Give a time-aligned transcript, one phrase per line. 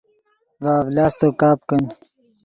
[0.63, 1.83] ڤے اڤلاستو کپ کن